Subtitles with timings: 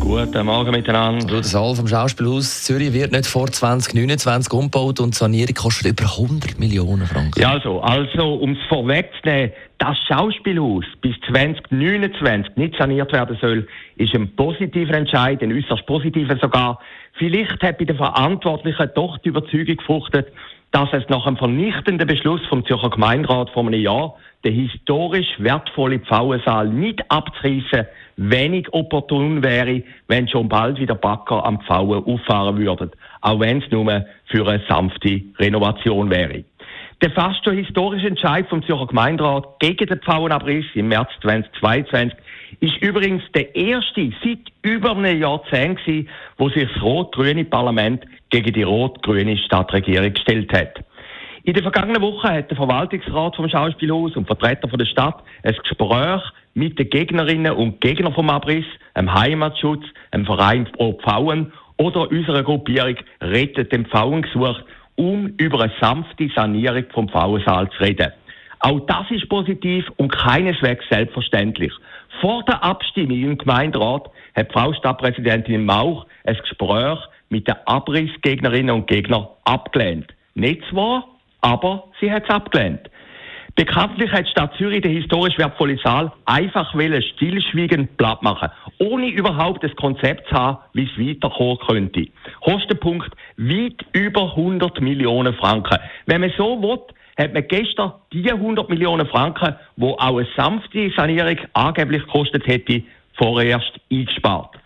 [0.00, 1.26] Guten Morgen miteinander.
[1.26, 6.10] Der Saal vom Schauspielhaus Zürich wird nicht vor 2029 umgebaut und die Sanierung kostet über
[6.10, 7.38] 100 Millionen Franken.
[7.38, 14.14] Ja, also, also um es vorwegzunehmen, das Schauspielhaus bis 2029 nicht saniert werden soll, ist
[14.14, 16.80] ein positiver Entscheid, ein äußerst positiver sogar.
[17.14, 20.28] Vielleicht hat bei den Verantwortlichen doch die Überzeugung gefruchtet,
[20.72, 25.98] dass es nach einem vernichtenden Beschluss vom Zürcher Gemeinderat vor einem Jahr der historisch wertvolle
[25.98, 32.90] Pfauensaal nicht abzureißen, wenig opportun wäre, wenn schon bald wieder Backer am Pfauen auffahren würden,
[33.20, 36.44] auch wenn es nur für eine sanfte Renovation wäre.
[37.02, 42.12] Der fast schon historische Entscheid vom Zürcher Gemeinderat gegen den Pfauenabriss im März 2022
[42.60, 48.52] ist übrigens der erste seit über einem Jahrzehnt gewesen, wo sich das rot-grüne Parlament gegen
[48.52, 50.84] die rot-grüne Stadtregierung gestellt hat.
[51.44, 55.56] In der vergangenen Woche hat der Verwaltungsrat vom Schauspielhaus und Vertreter von der Stadt ein
[55.56, 62.10] Gespräch mit den Gegnerinnen und Gegnern vom Abriss, dem Heimatschutz, dem Verein Pro Pfauen oder
[62.10, 68.12] unserer Gruppierung Rettet den Pfauen gesucht, um über eine sanfte Sanierung vom Pfauensaal zu reden.
[68.60, 71.72] Auch das ist positiv und keineswegs selbstverständlich.
[72.20, 76.98] Vor der Abstimmung im Gemeinderat hat Frau Stadtpräsidentin Mauch ein Gespräch
[77.30, 80.12] mit den Abrissgegnerinnen und Gegnern abgelehnt.
[80.34, 81.06] Nicht zwar,
[81.40, 82.90] aber sie hat es abgelehnt.
[83.56, 89.64] Bekanntlich hat die Stadt Zürich den historisch wertvollen Saal einfach stillschweigend platt machen, ohne überhaupt
[89.64, 92.06] das Konzept zu haben, wie es weiterkommen könnte.
[92.42, 95.78] Kostenpunkt weit über 100 Millionen Franken.
[96.06, 96.80] Wenn man so will,
[97.18, 102.82] hat man gestern die 100 Millionen Franken, wo auch eine sanfte Sanierung angeblich gekostet hätte,
[103.14, 104.56] vorerst eingespart.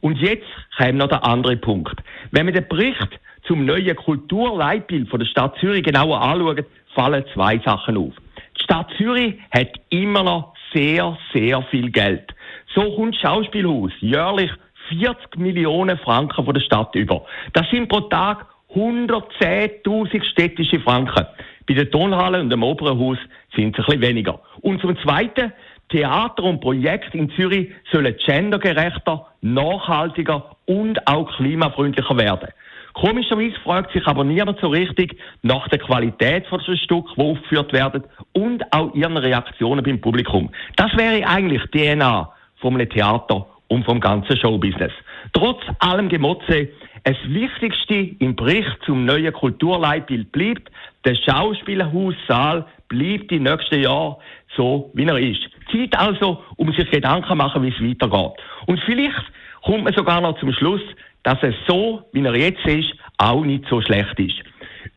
[0.00, 2.00] Und jetzt kommt noch der andere Punkt.
[2.30, 6.64] Wenn man den Bericht zum neuen Kulturleitbild von der Stadt Zürich genauer anschaut,
[6.94, 8.12] fallen zwei Sachen auf.
[8.58, 12.34] Die Stadt Zürich hat immer noch sehr, sehr viel Geld.
[12.74, 14.50] So kommt das Schauspielhaus jährlich
[14.88, 17.24] 40 Millionen Franken von der Stadt über.
[17.52, 21.26] Das sind pro Tag 110.000 städtische Franken.
[21.66, 23.18] Bei der Tonhalle und dem Opernhaus
[23.54, 24.40] sind es ein bisschen weniger.
[24.60, 25.52] Und zum Zweiten,
[25.90, 32.48] Theater und Projekte in Zürich sollen gendergerechter, nachhaltiger und auch klimafreundlicher werden.
[32.94, 37.72] Komischerweise fragt sich aber niemand so richtig nach der Qualität von den Stücken, die aufgeführt
[37.72, 40.50] werden und auch ihren Reaktionen beim Publikum.
[40.76, 44.92] Das wäre eigentlich DNA vom Theater und vom ganzen Showbusiness.
[45.32, 46.68] Trotz allem Gemotze,
[47.04, 50.70] das Wichtigste im Bericht zum neuen Kulturleitbild bleibt,
[51.04, 54.18] der Schauspielhaussaal bleibt die nächsten Jahre
[54.56, 55.48] so, wie er ist.
[55.70, 58.32] Zeit also, um sich Gedanken zu machen, wie es weitergeht.
[58.66, 60.82] Und vielleicht kommt man sogar noch zum Schluss,
[61.22, 64.42] dass es so, wie er jetzt ist, auch nicht so schlecht ist.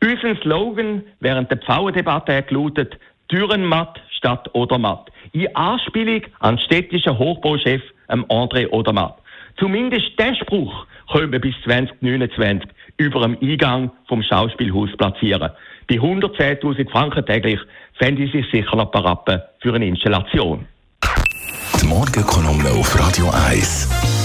[0.02, 5.10] Unser Slogan während der Pfauendebatte hat gelautet, Türenmatt statt Odermatt.
[5.32, 7.82] In Anspielung an städtischen Hochbauchef
[8.24, 9.16] André Odermatt.
[9.58, 15.50] Zumindest diesen Spruch können wir bis 2029 über dem Eingang vom Schauspielhaus platzieren.
[15.88, 17.60] Bei 110.000 Franken täglich
[17.98, 20.66] fände sich sicher noch Parappen für eine Installation.
[21.80, 24.21] Die Morgenkolumne auf Radio 1.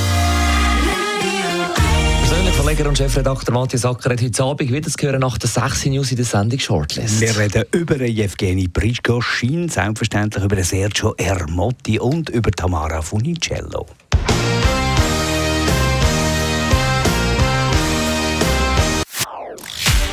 [2.67, 6.11] Verleger und Chefredakteur Matthias Acker hat heute Abend wieder zu hören nach der 6 News
[6.11, 7.22] in der Sendung Shortlist.
[7.22, 13.85] Wir reden über Evgeny Prigoschin, selbstverständlich über Sergio Ermotti und über Tamara Funicello.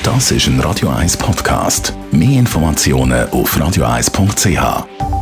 [0.04, 1.92] Das ist ein Radio 1 Podcast.
[2.12, 5.13] Mehr Informationen auf radio1.ch.